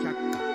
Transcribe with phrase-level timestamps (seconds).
[0.00, 0.52] 百科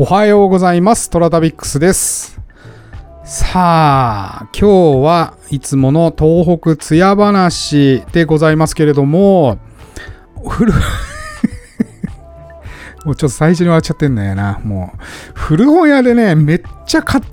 [0.00, 1.10] おはようございます。
[1.10, 2.40] トラタビックスです。
[3.24, 9.58] さあ、今日はいつもの東北津屋話でございますけれども、
[10.46, 10.72] 古、
[13.08, 14.60] もうちょっと最初に終わっちゃってんだよな。
[14.62, 14.98] もう、
[15.32, 17.24] 古本屋でね、めっちゃ買っ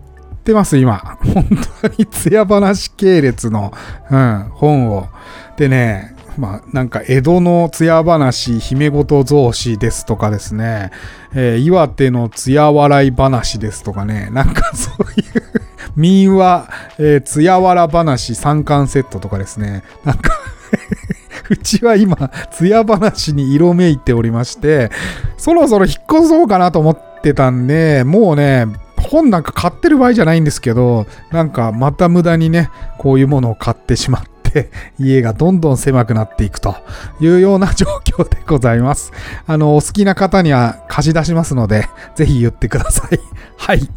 [0.45, 1.17] てます、今。
[1.33, 1.45] 本
[1.81, 3.73] 当に津屋話系列の、
[4.09, 5.09] うん、本を。
[5.57, 10.91] でね、まあ、なんか江戸の艶話、姫事増子ですとかですね、
[11.33, 15.43] えー岩手の艶笑い話ですとかね、なんか そういう
[15.97, 16.69] 民話、
[16.99, 20.39] えー、艶笑話3巻セットとかですね、なんか
[21.49, 24.91] うちは今、艶話に色めいておりまして、
[25.37, 34.35] そろそろ引っ越そうかなと思ってたんで、もうね、本なんか買ってる場合じゃないんですけど、なんかまた無駄にね、こういうものを買ってしまって、
[34.99, 36.75] 家がどんどん狭くなっていくと
[37.19, 39.11] いうような状況でございます。
[39.45, 43.19] あの、お好きな方には貸し出しますので、ぜひ言ってください。
[43.57, 43.89] はい。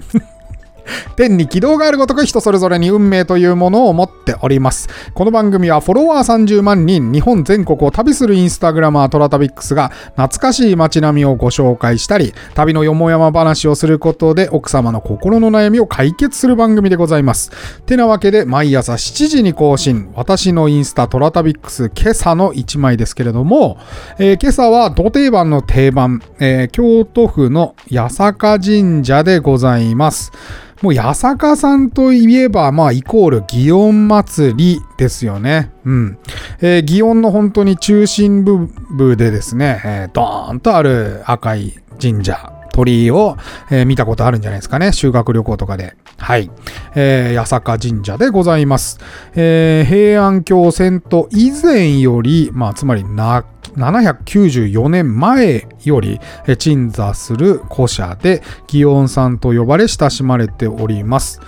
[1.16, 4.88] 天に軌道があるごとく人それぞれに運命というものを持っております。
[5.14, 17.50] この番組はフォロワー30万人、日本全国を旅するインスタグラマートラタビックスが懐かしい街並みをご紹介したり、旅のよもやま話をすることで奥様の心の悩みを解決する番組でございます。
[17.86, 23.78] てなわけで毎朝7時に更新、私のインスタトラタビックス今朝の1枚ですけれども、
[24.18, 30.32] えー今朝は土定番の定番、えー京都府の八坂神社でございます。
[30.82, 35.72] もう八坂さんといえば、まあ、イコール祇園祭りですよね。
[35.84, 36.18] うん。
[36.60, 43.36] えー祇園の本当に中心部部でですね、えードーンとある赤い神社、鳥居を、
[43.70, 44.92] えー見たことあるんじゃないですかね。
[44.92, 45.96] 修学旅行とかで。
[46.16, 46.48] はい。
[46.94, 49.00] えー八坂神社でございます。
[49.34, 53.44] えー平安京遷都以前より、まあ、つまりな、
[53.78, 56.20] 794年前より
[56.58, 61.40] 鎮座する古社で祇園さんと呼ばれ親しまれております。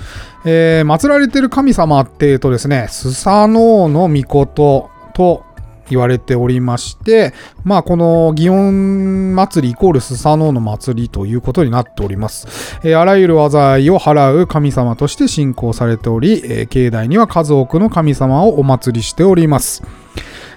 [0.44, 5.44] えー祀られてる神様っていうとですね、スサノオノミコトと
[5.90, 12.78] 言われておりまして、まあこの祇園祭りイコールスサノオの祭りということになっております。
[12.84, 19.82] えーあらゆる災いを払う神様として信仰されており、えー境内には数多くの神様をお祭りしております。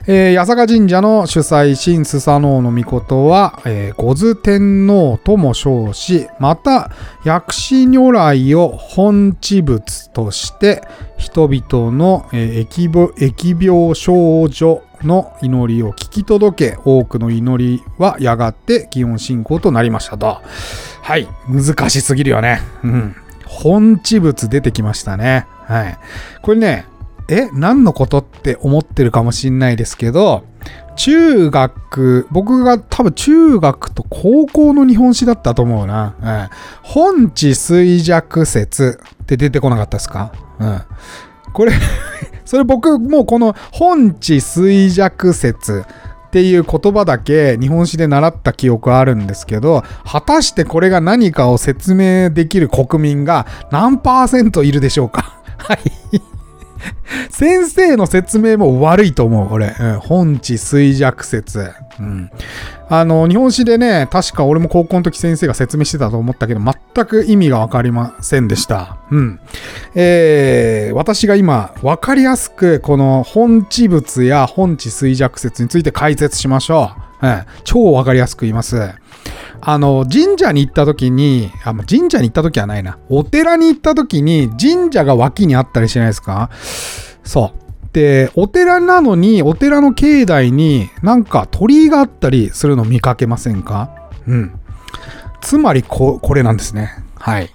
[0.06, 6.92] えー八坂神社の主催神スサノオノミコトは、えー、五頭天皇とも称し、また
[7.24, 10.84] 薬師如来を本地仏として、
[11.18, 20.42] 人々の、えー疫病疫病少女の祈りを聞き届け、多くの祈りはやがて祇園信仰となりましたと。
[21.02, 22.60] はい、難しすぎるよね。
[22.84, 23.16] うん。
[23.46, 25.48] 本地仏出てきましたね。
[25.66, 25.98] はい。
[26.42, 26.86] これね、
[27.30, 30.44] え何のことって思ってるかもしんないですけど、
[30.96, 36.16] 中学、僕が多分中学と高校の日本史だったと思うな。
[36.22, 36.50] うん、
[36.84, 40.32] 本地衰弱説って出てこなかったですか？
[40.60, 40.82] うん。
[41.54, 41.72] これ、
[42.46, 45.86] それ僕もうこの本地衰弱説
[46.28, 55.40] っていう言葉だけ日本史で習った記憶あるんですけど、果たしてこれが何かを説明できる国民が何パーセントいるでしょうか？
[55.58, 55.80] はい。
[57.30, 59.76] 先生の説明も悪いと思う、これ。
[59.80, 61.72] うん、本地衰弱説。
[62.00, 62.30] うん。
[62.90, 68.98] あの、日本史でね、確か俺も高校の時先生が説明してたと思ったけど、全く意味がわかりませんでした。
[69.12, 69.40] うん。
[69.96, 77.28] えー、私が今、わかりやすく、この本地仏や本地衰弱説について解説しましょう。
[77.28, 77.42] うん。
[77.64, 78.92] 超わかりやすく言います。
[79.62, 82.98] あの、神社に行った時に、あ、神社に行った時はないな。
[83.10, 86.50] お寺に行った時に神社が脇にあったりしないですか？
[87.24, 87.60] そう。
[87.94, 94.10] で、お寺なのに、お寺の境内になんか鳥居があったりするの見かけませんか？
[94.28, 94.60] うん。
[95.42, 96.92] つまりこ、これなんですね。
[97.16, 97.50] はい。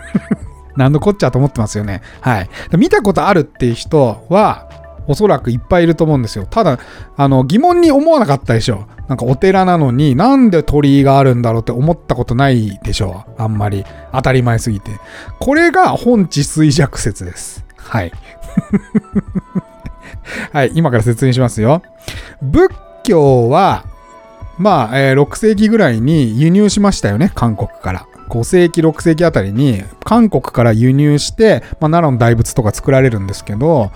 [0.76, 2.02] 何のこっちゃと思ってますよね。
[2.20, 2.48] はい。
[2.76, 4.65] 見たことあるっていう人は、
[5.06, 6.46] おそらくいっぱいいると思うんですよ。
[6.46, 6.78] ただ、
[7.16, 8.86] あの、疑問に思わなかったでしょ。
[9.08, 13.42] なんかお寺なのになんで鳥居があるんだろうって思ったことないでしょう。
[13.42, 13.84] あんまり。
[14.12, 14.90] 当たり前すぎて。
[15.38, 17.64] これが本地衰弱説です。
[17.76, 18.12] はい。
[20.52, 21.82] はい、今から説明しますよ。
[22.42, 22.74] 仏
[23.04, 23.84] 教は、
[24.58, 28.06] まあ、えー6世紀ぐらいに輸入しましたよね、韓国から。
[28.28, 33.92] 5世紀、6世紀あたりに韓国から輸入して、まあ、奈良の大仏とか作られるんですけど、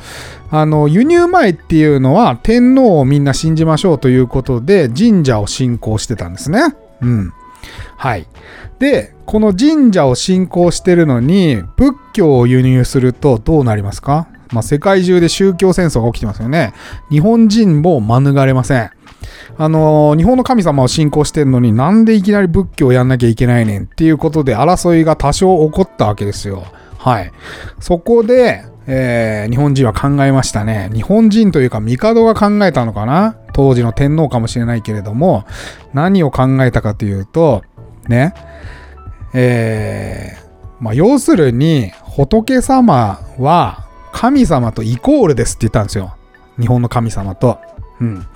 [0.51, 6.75] あの、輸入前っていうのは天皇をみんな信じましょうということで神社を信仰してたんですね。
[7.01, 7.33] うん。
[7.97, 8.27] はい。
[8.79, 14.27] で、この神社を信仰してるのに、仏教を輸入するとどうなりますか？
[14.53, 16.73] まあ、世界中で宗教戦争が起きてますよね。
[17.11, 18.91] 日本人も免れません。
[19.59, 26.65] あのー、日本の神様を信仰してるのになんでいきなり仏教をやんなきゃいけないねんっていうことで争いが多少起こったわけですよ。
[26.99, 27.33] はい。
[27.81, 30.91] そこで、えー、日本人は考えましたね。
[30.93, 33.37] 日本人というか、帝が考えたのかな？
[33.53, 35.45] 当時の天皇かもしれないけれども、
[35.93, 37.63] 何を考えたかというと、
[38.09, 38.35] ね、
[39.35, 46.17] えー、まあ、要するに、仏様は神様とイコールですって言ったんですよ。
[46.59, 47.59] 日本の神様と。
[48.01, 48.27] うん。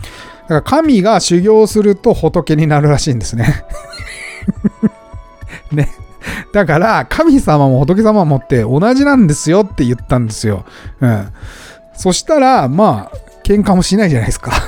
[0.48, 3.64] だから神が修行すると仏になるらしいんですね。
[5.72, 5.88] ね。
[6.52, 10.64] だから、神様も仏様もって同じなんですよって言ったんですよ。
[11.00, 11.28] うん。
[11.94, 14.52] そしたら、まあ、喧嘩もしないじゃないですか。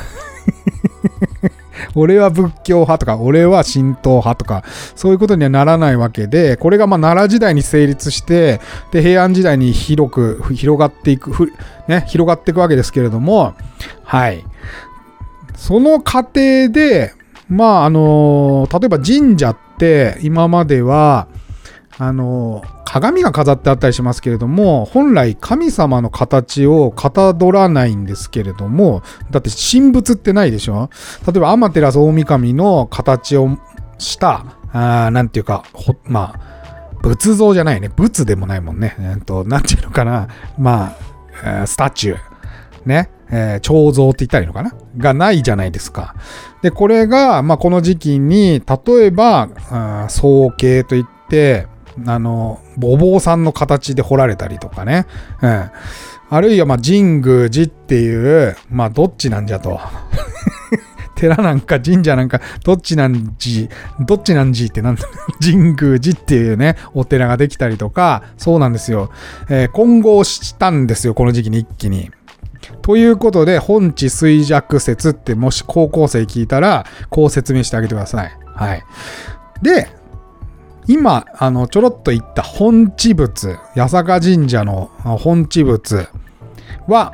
[1.95, 4.65] 俺は仏教派とか、俺は神道派とか、
[4.95, 8.61] そういうことにはならないわけで、これがまあ奈良時代に成立して、
[8.93, 11.53] で、平安時代に広く、広がっていく、
[11.89, 13.55] ね、広がっていくわけですけれども、
[14.05, 14.45] はい。
[15.57, 17.13] その過程で、
[17.49, 21.29] まあ、あの例えば神社って今までは、
[21.99, 30.91] あの鏡が飾ってあったりしますけれども本来神様の形をかたどらないんですけれどもだって神仏ってないでしょ？
[31.27, 33.59] 例えば天照大神の形を
[33.97, 35.65] したあなんていうか
[36.05, 36.41] まあ
[37.01, 37.89] 仏像じゃないね。
[37.89, 38.95] 仏でもないもんね。
[38.99, 40.29] えっとなんていうのかな。
[40.59, 40.97] ま
[41.43, 42.36] あスタチュー。
[42.87, 44.73] ねえー、彫像って言ったらいいのかな？
[44.97, 46.15] がないじゃないですか。
[46.63, 49.49] で、これが、まあ、この時期に、例えば、
[50.09, 51.67] 総形といって、
[52.07, 55.07] あの、お坊さんの形で彫られたりとかね。
[55.43, 55.71] うん。
[56.29, 59.81] あるいは、まあ、神宮寺っていう、まあ、どっちなんじゃと。
[61.17, 65.03] 寺なんか神社なんか、どっちなんじ、どっちなんじってなんだ、
[65.41, 69.11] 神宮寺っていうね、お寺ができたりとか、そうなんですよ。
[69.49, 72.11] えー、混合したんですよ、この時期に一気に。
[72.87, 78.33] ということで、本地衰弱説ってもし高校生聞いたら、こう説明してあげてください。
[78.55, 78.85] はい。
[79.61, 79.89] で、
[80.87, 86.07] 今、あの、ちょろっと言った本地仏、八坂神社の本地仏
[86.87, 87.13] は、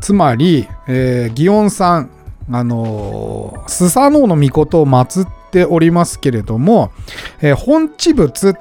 [0.00, 2.10] つまり、えー、祇園さん、
[2.50, 6.90] あのー、スサノオノミコトを祀っておりますけれども、
[7.40, 8.54] えー、本地仏っ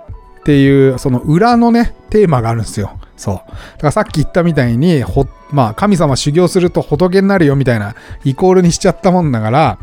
[0.46, 3.00] ていう、その裏のね、テーマがあるんですよ。
[3.24, 3.36] そう。
[3.36, 3.48] だか
[3.84, 9.78] らさっき言ったみたいに、ほ、まあ、神様修行すると仏になるよみたいな、イコールにしちゃったもんだから、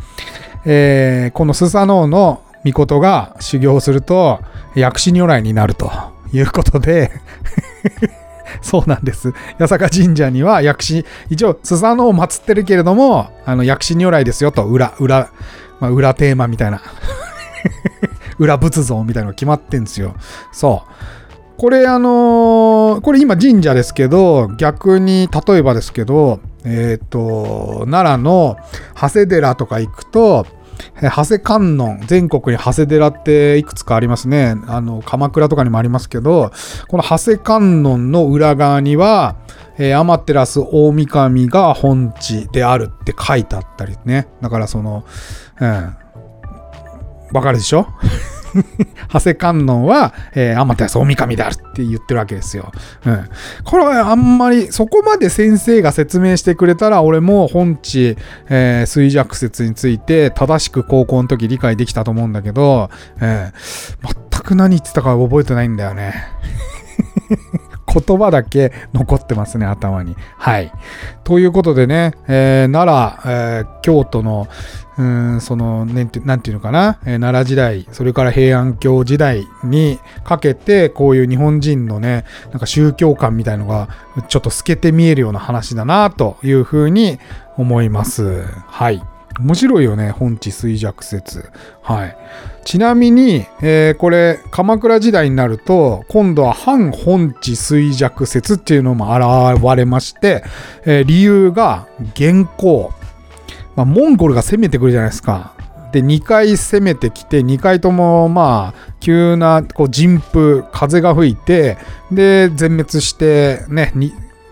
[0.67, 4.41] えー、このスサノオの御事が修行すると
[4.75, 5.91] 薬師如来になると
[6.35, 7.11] いうことで
[8.61, 9.33] そうなんです。
[9.59, 15.31] 八坂神社には薬師、一応、スサノを祀ってるけれども、あの、薬師如来ですよと、裏、裏、
[15.81, 16.83] まあ、裏テーマみたいな
[18.39, 20.15] 裏仏像みたいなのが決まってんですよ。
[20.53, 21.20] そう。
[21.61, 28.57] これ、あのー、これ今神社ですけど、逆に、例えばですけど、えっ、ー、と、奈良の
[28.95, 30.47] 長谷寺とか行くと、
[31.03, 34.55] 長谷観音、全国に長谷寺っていくつかありますね。
[34.69, 36.51] あの、鎌倉とかにもありますけど、
[36.89, 39.37] この長谷観音の裏側には、
[39.77, 44.29] えー、アマテラス大神が本地であるって書いてあったりね。
[44.41, 45.05] だからその、
[45.61, 45.97] うん。
[47.35, 47.87] わかるでしょ？
[49.13, 52.73] 長谷観音は、えー、天照大神であるって言ってるわけですよ。
[53.05, 53.29] うん。
[53.65, 58.17] これはあんまり、そこまで先生が説明してくれたら、俺も本地、
[58.49, 62.91] えー、衰弱説について正しく高校の時理解できたと思うんだけど、
[63.21, 66.15] えー、全く何言ってたか覚えてないんだよね。
[67.93, 70.17] 言葉だけ残ってますね、頭に。
[70.39, 70.73] はい。
[71.25, 74.47] ということでね、えー、奈良、えー、京都の、
[74.99, 83.89] うん、その、なんてなんていうのかな、えー、奈良時代、それから平安京時代にかけて、こういう日本人のね、なんか宗教観みたいのが、
[84.29, 87.19] ちょっと透けて見えるような話だな、というふうに
[87.57, 88.45] 思います。
[88.67, 89.03] はい。
[89.41, 91.51] 面白いよね、本地衰弱説。
[91.83, 92.17] はい。
[92.65, 100.45] ちなみに、えー、これ、鎌倉時代になると、今度は反本地衰弱説っていうのも現れまして、
[100.85, 102.93] えー、理由が元寇。
[103.77, 105.55] まあ、モンゴルが攻めてくるじゃないですか。
[105.93, 111.79] で、2回攻めてきて、2回とも、まあ、急なこう人風、風が吹いて、
[112.13, 113.93] で、全滅して、ね、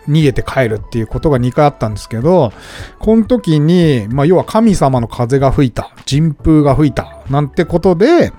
[0.09, 2.53] 逃げて帰るっていうことが2回あったんですけど、
[2.99, 8.33] この時に、まあ、要は神様の風が吹いた、人風が吹いた、なんてことで、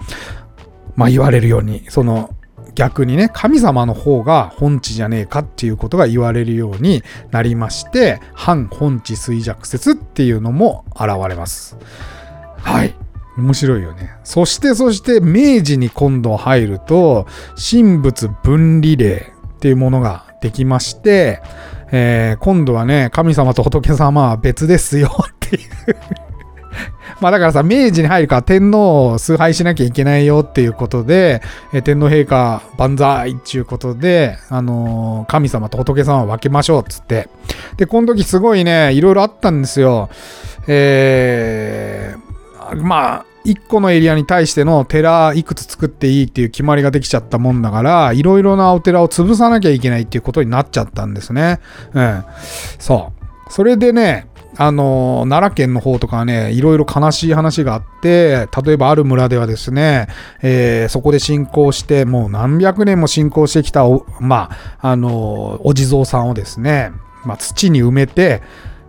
[0.95, 2.31] まあ、言われるように、その、
[2.75, 11.77] 逆にね、神様の方が本地じゃねえかっていうことが言われるようになりまして、反本地衰弱説っていうのも現れます。
[12.57, 12.95] はい。
[13.37, 14.11] 面白いよね。
[14.23, 21.41] そしてそして明治に今度入ると神仏分離令っていうものができまして、
[21.91, 25.69] えー、今度はね、神様と仏様は別ですよ っていう
[27.19, 31.41] まあだからさ、明治に入るから天皇を崇拝しなきゃいけないよっていうことで、
[31.73, 37.29] え、天皇陛下万歳っていうことで、あのー、神様と仏様を分けましょうっつって。
[37.77, 40.09] で、この時すごいね、いろいろあったんですよ。
[40.67, 51.59] えー、まあ、1個のエリアに対しての寺いくつ作っていいっていう決まりができちゃったもんだから、いろいろなお寺を潰さなきゃいけないっていうことになっちゃったんですね。
[51.93, 52.23] うん。
[52.79, 53.11] そ
[53.47, 53.51] う。
[53.51, 54.27] それでね、
[54.57, 60.07] あの、奈良県の方とかね、いろいろ悲しい話があって、例えばある村ではですね、
[60.41, 64.49] えー、そこで信仰して、もう何百年も信仰してきたおま
[64.81, 66.91] あ、あの、お地蔵さんをですね、
[67.23, 68.41] まあ、土に埋めて、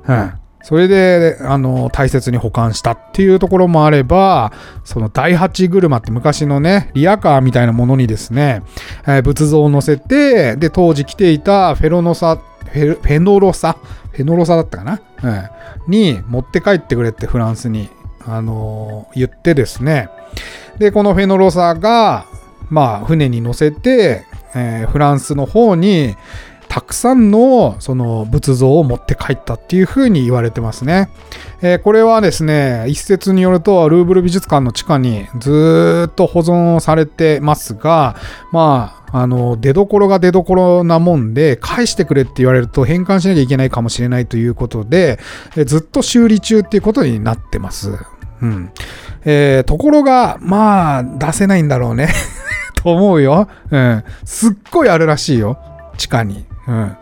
[0.09, 4.53] うん、それで、あの、大切に保管したっていうところもあれば、
[4.85, 8.63] その第八車って昔のね、リアカーみたいなものにですね、
[9.07, 13.79] えー、仏像を乗せて、で、当時来ていたフェロノサ、フェノロサ、
[14.13, 17.89] フェノロサだったかな、うん、に持って帰ってくれってフランスに、
[18.27, 20.11] あのー、言ってですね、
[20.79, 22.27] で、このフェノロサが、
[22.69, 26.17] まあ、船に乗せて、えー、フランスの方に、
[26.71, 31.11] たくさんのその仏像を持って帰ったっていうふうに言われてますね。
[31.63, 38.15] えー、これはですね、一説によるとルーブル美術館の地下にずっと保存されてますが、
[38.53, 45.19] まあ、あの、出どころが出どころなもんで、返してくれって言われると返還しなきゃいけないかもしれないということで、
[45.57, 47.99] えずっと修理中っていうことになってます。
[48.43, 48.71] うん。
[49.25, 52.11] えー、ところが、まあ、出せないんだろうね
[52.81, 53.49] と思うよ。
[53.73, 54.05] うん。
[54.25, 55.59] すっごいあるらしいよ。
[55.99, 56.50] 地下に。
[56.71, 56.97] うん。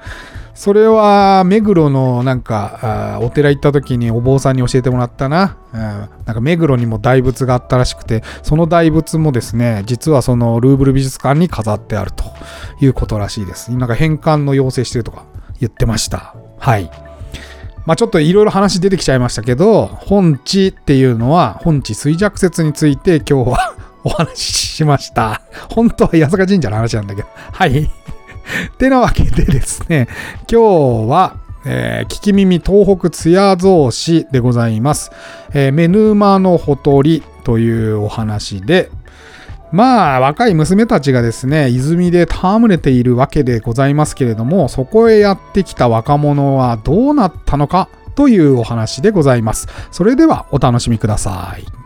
[0.55, 5.57] それは、目黒のなんか、お寺行った時にお坊さんに教えてもらったな。
[5.73, 5.81] うん。
[5.81, 12.25] なんか目黒にも大仏があったらしくて、その大仏もですね、実はそのルーブル美術館に飾ってあると
[12.81, 13.71] いうことらしいです。
[13.73, 15.27] なんか返還の要請してるとか
[15.61, 16.35] 言ってました。
[16.59, 16.91] はい。
[17.87, 25.43] まあちょっといろいろ話出てきちゃいましたけど、本地っていうのは、本地衰弱説について今日は お話ししました。
[25.71, 27.29] 本当は八坂神社の話なんだけど。
[27.53, 27.89] はい。
[28.79, 30.09] てなわけでですね、
[30.51, 35.11] 今日は、えー、聞き耳東北津屋造詞でございます。
[35.53, 38.91] えー、目沼のほとりというお話で、
[39.71, 49.69] まあ、若い娘たちがですね、泉で戯れているわけでございますけれども、そこへやってきた若者はどうなったのかというお話でございます。
[49.91, 51.78] それではお楽しみください。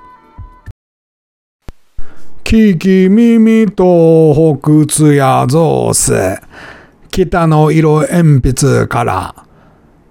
[2.53, 6.13] 聞き耳と北津やゾース。
[7.11, 9.47] 北の色鉛筆から、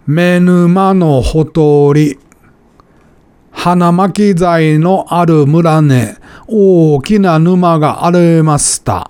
[0.07, 2.17] 目沼のほとり。
[3.51, 6.17] 花巻材のある村ね、
[6.47, 9.07] 大きな沼がありました。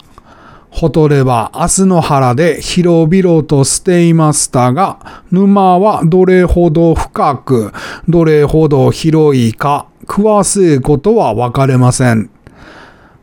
[0.70, 7.72] ほとれは明日の原で広々としていましたが、沼はどれほど深く、
[8.10, 12.31] どれほど広いか、詳しいことはわかりません。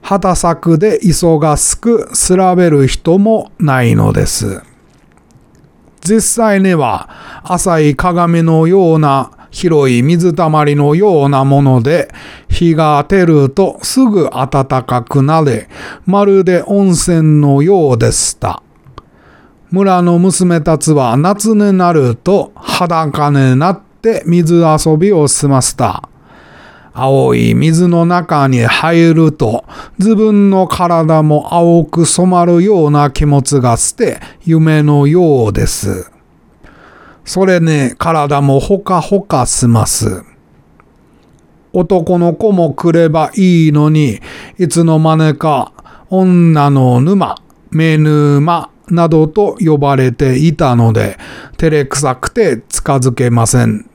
[0.01, 4.63] 畑作で忙しく調べる人もないのです。
[6.01, 7.09] 実際には
[7.45, 12.13] 浅い鏡のような広い水たまりのようなもので、
[12.49, 15.69] 日が当てるとすぐ暖かくなれ、
[16.07, 18.63] まるで温泉のようでした。
[19.71, 26.08] 村の娘たちは夏になると裸になって水遊びを済ませた。
[26.93, 29.65] 青い水の中に入ると、
[29.99, 36.11] 自分の体も青く染まるような気持ちがして夢のようです。
[37.25, 40.25] それね、体もほかほかします。
[41.73, 44.21] 男の子も来ればいいのに、
[44.59, 45.73] いつの間にか
[46.11, 47.37] 女の沼、
[47.71, 51.19] 目沼などと呼ばれていたので、
[51.59, 53.89] 照れくさくて近づけません。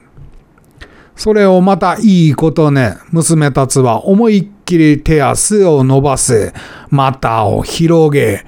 [1.15, 6.53] それをまたいいことね、娘たちは思いっきり手足を伸ばせ、
[6.89, 8.43] 股を広げ、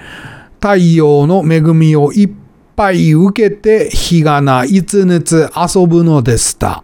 [0.59, 2.29] 太陽の恵みをいっ
[2.75, 6.83] ぱい受けて日がないつねつ遊ぶのでした。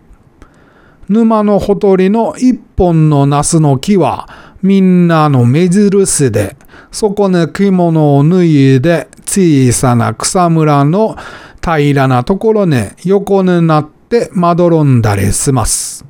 [1.09, 4.29] 沼のほとりの一本のナスの木は
[4.61, 6.55] みんなの目印で、
[6.91, 11.17] そこに着物を脱いで小さな草むらの
[11.61, 16.03] 平らなところに横になってってまどろんだりします。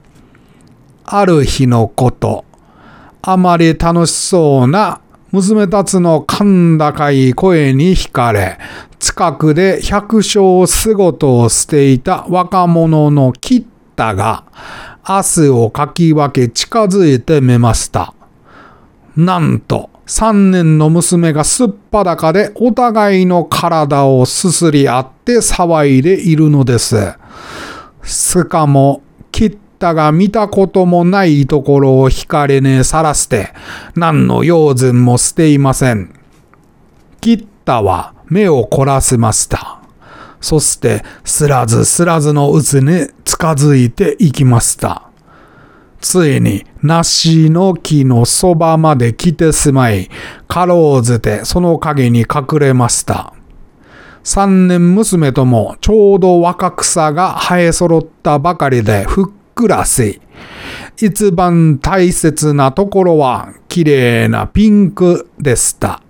[1.05, 2.45] ある日のこと、
[3.21, 6.43] あまり楽しそうな娘たちの甲
[6.79, 8.57] 高い声に惹かれ、
[8.97, 13.65] 近くで百姓仕事をしていた若者のキッ
[13.95, 14.45] タが、
[15.03, 18.15] 汗をかき分け近づいてみました。
[19.15, 26.95] なんと、三年の娘がすっぱだかでお互いの体をすすり合って騒いでいるのです。
[28.03, 33.53] しかも、キッタが見たこともないところを光にさらして、
[33.95, 36.13] 何の用心もしていません。
[37.19, 39.79] キッタは目を凝らせました。
[40.39, 45.03] そして、すらずすらずのうちに近づいていきました。
[45.99, 50.09] ついに、梨の木のそばまで来てしまい、
[50.47, 53.33] かろうじてその影に隠れました。
[54.23, 59.25] 三年娘ともちょうど若草が生え揃ったばかりでふっ
[59.55, 60.21] くらし、
[60.97, 66.01] 一番大切なところは綺麗なピンクでした。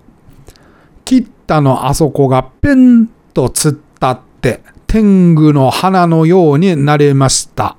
[1.04, 7.76] 切ったのあそこがペンとつったって天狗の花のようになりました。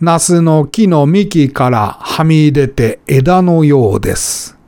[0.00, 4.58] ナスの木の幹からはみ出て枝のようです。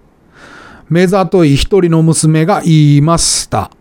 [0.89, 3.73] 目ざとい一人の娘が言いました。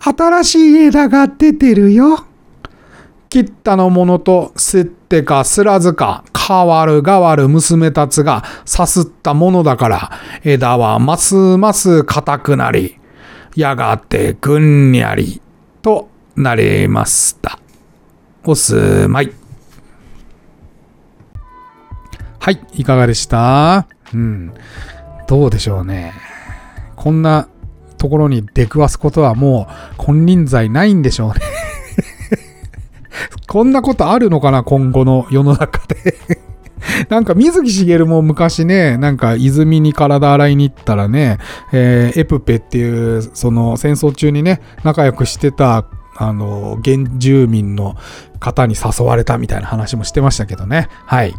[0.00, 2.24] 新しい枝が出てるよ。
[3.30, 10.10] 切ったのものとすってかすらずか変わる変わる娘たちがさすったものだから
[10.44, 12.98] 枝はますます硬くなり
[13.54, 15.42] やがてぐんにゃり
[15.82, 17.58] となりました。
[18.44, 19.32] おすまい。
[22.38, 23.86] はい、いかがでした？
[24.14, 24.54] うん。
[25.26, 26.14] どうでしょうね。
[26.96, 27.48] こんな
[27.98, 31.34] ところに出くわすことはもう金輪際ないんでしょうね。
[33.46, 36.16] こんなことあるのかな今後の世の中で。
[37.08, 41.38] なんか水木しげるも昔ね、なんか泉に体洗いに行ったらね、
[41.72, 45.86] えーエプペっていう、その戦争中にね、仲良くしてた、
[46.16, 47.96] あの、原住民の
[48.40, 50.88] 方に誘われたみたいな話もしてましたけどね。
[51.06, 51.34] はい。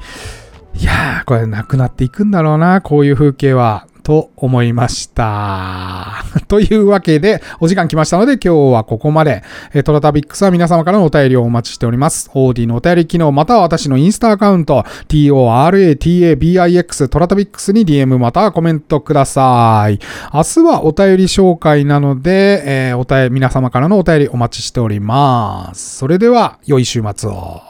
[0.75, 3.87] いやー、これなくなっていくんだろうな、こういう風景は。
[4.03, 6.23] と思いました。
[6.49, 9.43] というわけで、お時間来ましたので、今日はここまで。
[9.73, 12.29] えートラタビックスは皆様からのお便りをお待ちしております。
[12.33, 19.99] OD のお便り機能、または私のインスタアカウント、TORATABIX トラタビックスに DM またはコメントください。
[20.33, 25.97] 明日はお便り紹介なので、えーお便り、皆様からのお便りお待ちしております。
[25.97, 27.68] それでは、良い週末を。